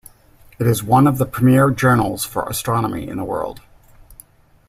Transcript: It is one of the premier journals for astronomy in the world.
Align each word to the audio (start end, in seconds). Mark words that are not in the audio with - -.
It 0.57 0.65
is 0.65 0.81
one 0.81 1.05
of 1.05 1.19
the 1.19 1.27
premier 1.27 1.69
journals 1.69 2.25
for 2.25 2.49
astronomy 2.49 3.07
in 3.07 3.17
the 3.17 3.23
world. 3.23 3.61